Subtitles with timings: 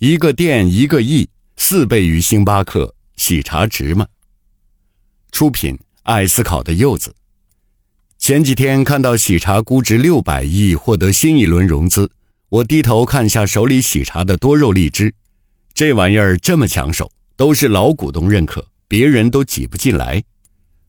[0.00, 4.06] 一个店一个亿，四倍于星巴克，喜茶值吗？
[5.32, 7.12] 出品：爱思考的柚子。
[8.16, 12.08] 前几天看到喜茶估值六百亿，获得新一轮融资，
[12.48, 15.12] 我低头看下手里喜茶的多肉荔枝，
[15.74, 20.22] 这玩意儿这么抢手，都是老股东认可，别人都挤不进来。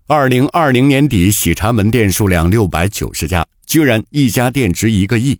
[0.05, 5.39] 二零二零年底，喜茶门店数量六百九十家，居然一家店值一个亿。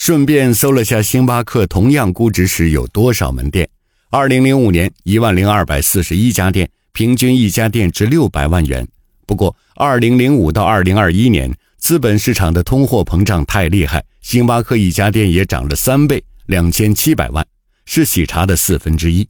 [0.00, 3.68] 顺便搜了下星巴克同样估值时有多少门店，
[4.08, 8.88] 二零零五年一万零二百四十一家店，平均一家店值六百万元。
[9.26, 17.46] 不过，二零零五到二零二一年，资本市场的通货膨胀太厉害，星巴克一家店也涨了三倍，两千七百万，
[17.84, 19.28] 是喜茶的四分之一。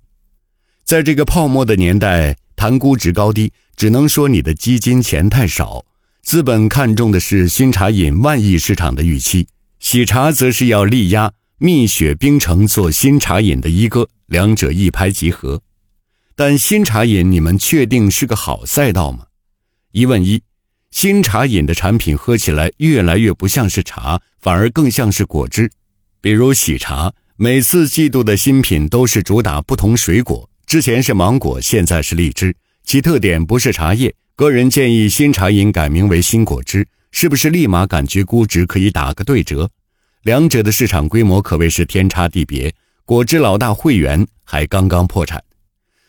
[0.84, 5.84] 在这个泡沫的年代，谈估值高低，只能说你的基金钱太少。
[6.23, 9.48] 资本看重的是新茶饮万亿市场的预期。
[9.80, 15.62] 喜茶则是要力压蜜雪冰城做新茶饮的一哥，两者一拍即合。
[16.37, 19.25] 但新茶饮，你们确定是个好赛道吗？
[19.92, 20.42] 疑问一：
[20.91, 25.70] 新茶饮的产品喝起来越来越不像是茶，反而更像是果汁。
[26.20, 34.14] 比如喜茶，每次季度的新品都是主打不同水果，之前是芒果，现在是荔枝，其特点不是茶叶。
[34.36, 36.86] 个人建议新茶饮改名为新果汁。
[37.12, 39.69] 是不是立马感觉估值可以打个对折？
[40.22, 42.75] 两者的市场规模可谓是天差地别。
[43.05, 45.42] 果汁老大汇源还刚刚破产。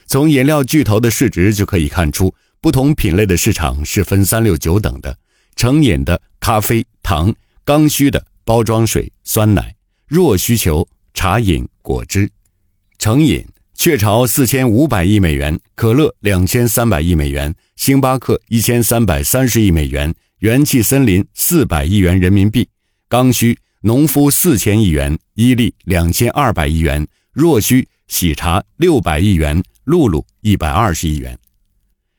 [0.05, 5.17] 从饮料巨头的市值就可以看出，不同品类的市场是分三六九等的：
[5.55, 7.31] 成瘾的咖啡、糖；
[7.65, 9.63] 刚需的包装水、酸奶；
[10.07, 12.29] 弱需求茶饮、果汁。
[12.99, 13.43] 成瘾，
[13.73, 20.13] 雀巢四千五百亿美元，可乐两千三百亿美元，星巴克一千三百三十亿美元。
[20.41, 22.67] 元气森林四百亿元人民币，
[23.07, 31.37] 刚需农夫四千亿元，伊利两千二百亿元，若需喜茶六百亿元，露露一百二十亿元。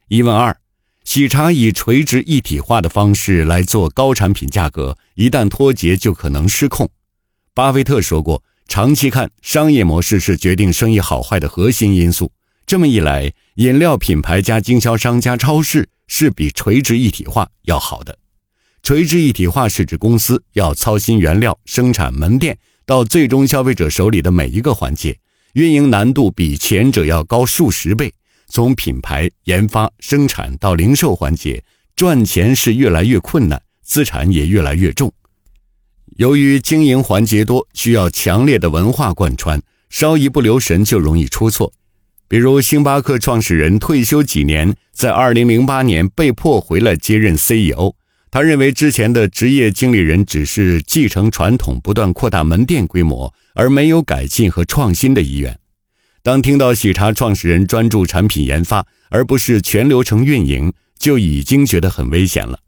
[0.06, 0.56] 疑问二：
[1.02, 6.88] 喜茶以垂直一体化的方式来做高产品价格，一旦脱节就可能失控。
[7.52, 12.30] 巴菲特说过，长期看，商业模式是决定生意好坏的核心因素。
[12.66, 15.88] 这么一来，饮料品牌加经销商加超市。
[16.08, 18.18] 是比垂直一体化要好的。
[18.82, 25.16] 垂直一体化是指公司要操心原料生产、门店到最终消费者手里的每一个环节，
[25.52, 28.12] 运营难度比前者要高数十倍。
[28.48, 31.62] 从品牌研发、生产到零售环节，
[31.94, 35.12] 赚钱是越来越困难，资产也越来越重。
[36.16, 41.72] 由于经营环节多，需要强烈的文化贯穿，稍一不留神就容易出错。
[42.26, 47.94] 比如，星巴克创始人退休几年，在2008年被迫回来接任 CEO。
[48.32, 55.56] 他认为之前的职业经理人只是继承传统，不断扩大门店规模，而没有改进和创新的意愿。
[56.22, 62.58] 当听到喜茶创始人专注产品研发，而不是全流程运营，就已经觉得很危险了。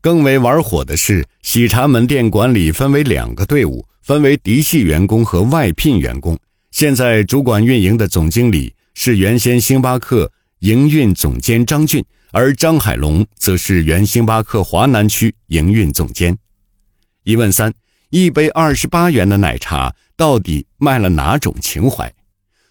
[0.00, 6.38] 更为玩火的是，喜茶门店管理分为两个队伍，分为嫡系员工和外聘员工。
[6.70, 8.72] 现在主管运营的总经理。
[9.00, 16.36] 是原先星巴克营运总监张俊，而张海龙则是原星巴克华南区营运总监。
[17.24, 17.72] 疑问三：
[18.10, 22.12] 一杯二十八元的奶茶到底卖了哪种情怀？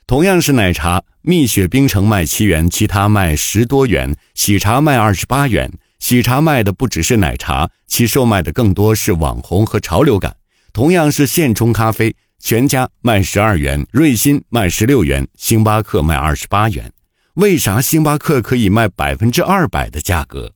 [0.05, 5.71] 同样是奶茶，蜜雪冰城卖七元，其他卖十多元；喜茶卖二十八元。
[5.99, 10.37] 喜茶卖的不只是奶茶，其售卖的更多是网红和潮流感。
[10.71, 12.15] 同样是现冲咖啡。
[12.39, 16.93] 全家卖十二元，瑞幸卖十六元，星巴克卖二十八元。
[17.37, 20.51] 为啥星巴克可以卖百分之二百的价格？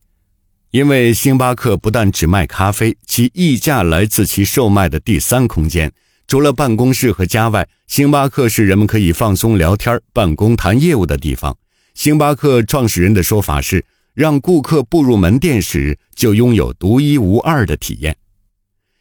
[0.72, 5.94] 因为星巴克不但只卖咖啡，其溢价来自其售卖的第三空间。
[6.28, 11.56] 除了办公室和家外，星巴克是人们可以放松聊天、办公、谈业务的地方。
[11.94, 18.18] 星巴克创始人的说法是，让顾客步入门店时就拥有独一无二的体验。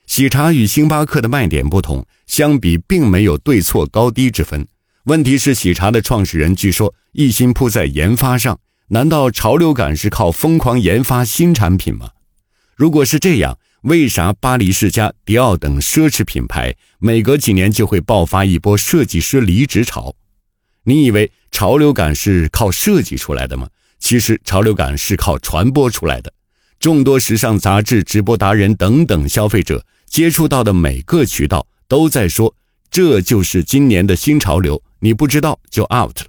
[0.06, 4.68] 喜茶与星巴克的卖点不同，相比并没有对错高低之分。
[5.04, 12.10] 问题是，喜茶的创始人据说一心扑在研发上，难道潮流感是靠疯狂研发新产品吗？
[12.76, 20.14] 如果是这样，为啥巴黎世家、迪奥等奢侈品牌每隔几年就会爆发一波设计师离职潮？
[20.84, 23.68] 你以为潮流感是靠设计出来的吗？
[23.98, 26.30] 其实，潮流感是靠传播出来的。
[26.78, 29.84] 众多时尚杂志、直播达人等等消费者。
[30.06, 32.54] 接触到的每个渠道都在说，
[32.90, 36.26] 这就是今年的新潮流，你不知道就 out 了。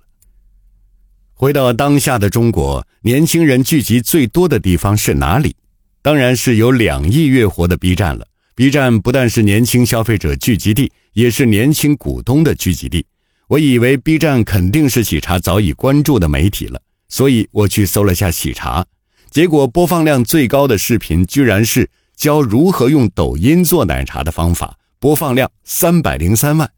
[1.33, 5.55] 回到当下的中国，年轻人聚集最多的地方是哪里？
[6.01, 8.27] 当然是有两亿月活的 B 站了。
[8.55, 13.05] B 站不但是年轻消费者聚集地，也是年轻股东的聚集地。
[13.47, 16.79] 我以为 B 站肯定是喜茶早已关注的媒体了，
[17.09, 18.85] 所以我去搜了下喜茶，
[19.29, 26.69] 结果播放量最高的视频居然是教如何用抖音做奶茶的方法，播放量三百零三万。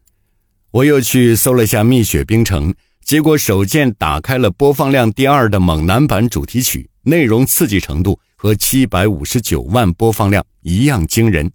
[0.73, 2.73] 我又去搜了下蜜雪冰城，
[3.05, 11.51] 结果首件打开了播放量第二的猛男版主题曲，内容刺激程度和七百五十九万播放量一样惊人。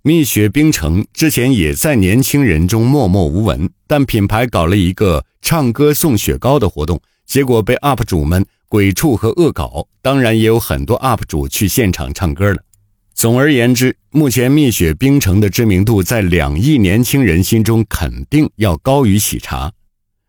[0.00, 9.86] 蜜雪冰城之前也在年轻人中默默无闻，但品牌搞了一个唱歌送雪糕的活动，结果被 UP 主们鬼畜和恶搞。
[10.00, 12.62] 当然，也有很多 UP 主去现场唱歌了。
[13.18, 19.72] 总而言之，目前蜜雪冰城的知名度在两亿年轻人心中肯定要高于喜茶。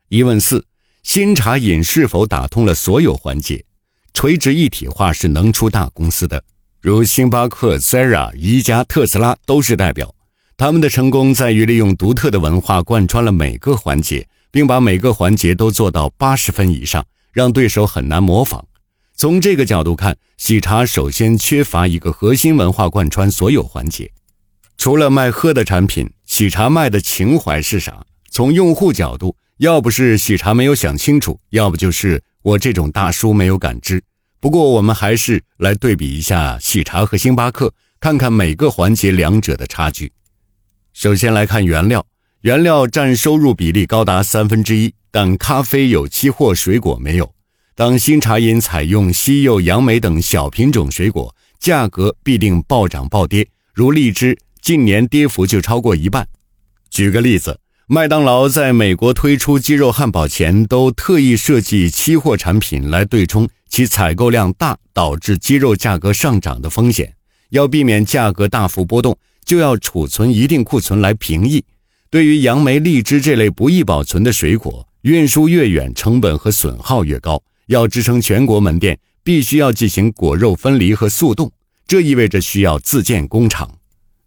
[0.07, 0.65] 疑问四：
[1.03, 3.63] 新茶饮是否打通了所有环节？
[4.11, 6.43] 垂直一体化是能出大公司的。
[6.81, 10.15] 如星巴克、Zara、宜家、特斯拉都是代表。
[10.57, 18.65] 他们的成功在于利用独特的文化贯穿了每个环节，并把每个环节都做到八十分以上，让对手很难模仿。
[19.19, 24.09] 从这个角度看，喜茶首先缺乏一个核心文化贯穿所有环节。
[24.77, 28.05] 除了卖喝的产品，喜茶卖的情怀是啥？
[28.31, 34.01] 从用户角度，要不是喜茶没有想清楚，要不就是我这种大叔没有感知。
[34.39, 40.13] 不过，我们还是来对比一下喜茶和星巴克，看看每个环节两者的差距。
[40.93, 42.05] 首先来看原料，
[42.43, 47.29] 原料占收入比例高达三分之一，但咖啡有期货，水果没有。
[47.79, 53.47] 当新茶饮采用西柚、杨梅等小品种水果，价格必定暴涨暴跌。
[53.73, 56.27] 如荔枝，近年跌幅就超过一半。
[56.89, 63.47] 举个例子，麦当劳在美国推出鸡肉汉堡前，都特意设计期货产品来对冲。
[63.69, 67.13] 其采购量大导致鸡肉价格上涨的风险，
[67.51, 71.63] 要避免价格大幅波动，就要储存一定库存来平抑。
[72.09, 77.41] 对于杨梅、荔枝这类不易保存的水果，运输越远，成本和损耗越高。
[77.69, 81.51] 要支撑全国门店，必须要进行果肉分离和速冻，
[81.87, 83.69] 这意味着需要自建工厂。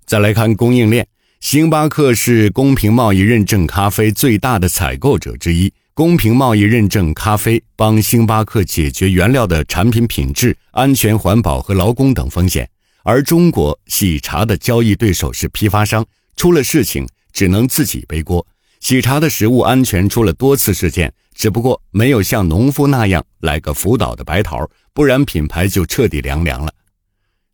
[0.07, 1.05] 再来看供应链，
[1.41, 5.73] 星巴克是公平贸易认证咖啡最大的采购者之一。
[5.93, 12.71] 公平贸易认证咖啡帮星巴克解决原料的产品品质、安全、环保和劳工等风险，
[13.03, 16.07] 而中国喜茶的交易对手是批发商，
[16.37, 18.47] 出了事情只能自己背锅。
[18.79, 26.73] 喜茶的食物安全出了多次事件，只不过没有像农夫那样来个福岛的白桃，不然品牌就彻底凉凉了。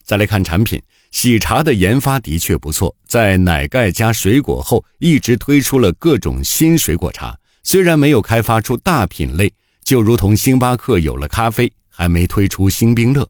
[0.05, 7.39] 再来看产品，喜茶的研发的确不错，在奶盖加水果后，一直推出了各种新水果茶。
[7.63, 9.53] 虽然没有开发出大品类，
[9.85, 13.29] 就如同星巴克有了咖啡，还没推出星冰乐。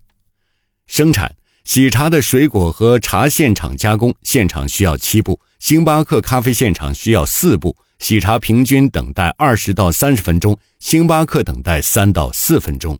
[0.87, 1.35] 生产
[1.65, 7.77] 喜茶的水果和茶现场加工，现场需要七步；星巴克咖啡现场需要四步。
[7.99, 12.97] 喜茶平均等待二十到三十分钟，星巴克等待三到四分钟。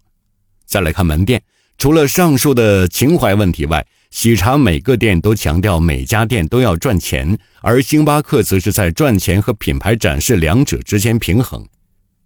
[0.67, 1.41] 再来看门店，
[1.79, 11.65] 除了上述的情怀问题外，喜茶每个店都强调每家店都要赚钱，而星巴克则是在赚钱和品牌展示两者之间平衡。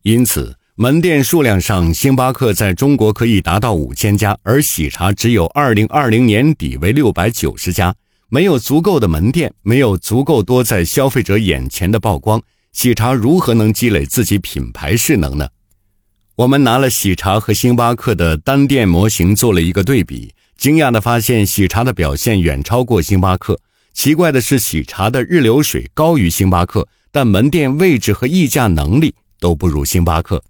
[0.02, 7.94] 因此，门店数量上，星巴克在中国可以达到五千家，而喜茶只有二零二零年底为六百九十家。
[8.28, 12.40] 没有足够的门店，没有足够多在消费者眼前的曝光，
[12.72, 15.46] 喜茶如何能积累自己品牌势能呢？
[16.36, 20.34] 我们拿了喜茶和星巴克的单店模型做了一个对比。
[20.56, 23.60] 惊讶地发现，喜茶的表现远超过星巴克。
[23.92, 30.42] 奇怪的是，喜茶的日流水高于星巴克，但门店位置和溢价能力都不如星巴克。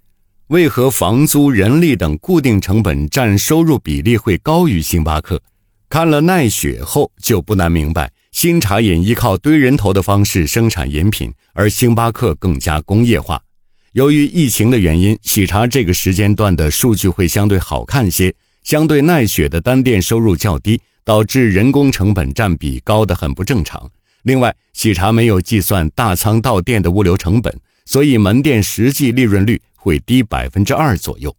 [0.47, 5.43] 为何房租、人力等固定成本占收入比例会高于星巴克？
[5.89, 8.12] 看了奈雪后，就不难明白，
[8.43, 13.41] 新茶饮依靠堆人头的方式生产饮品，而星巴克更加工业化。
[13.93, 18.35] 由于疫情的原因，喜茶这个时间段的数据会相对好看些。
[18.65, 23.89] 相对奈雪的单店收入较低，导致人工成本占比高得很不正常。
[24.25, 31.33] 另外，喜茶没有计算大仓到店的物流成本，所以门店实际利润率会低百分之二左右。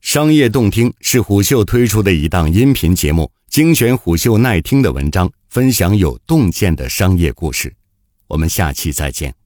[0.00, 7.74] 商业洞听是虎嗅推出的一档音频节目，精选虎嗅耐听的文章，分享有洞见的商业故事。
[8.26, 9.37] 我们下期再见。